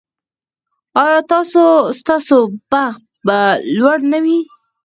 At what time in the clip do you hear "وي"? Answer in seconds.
4.23-4.39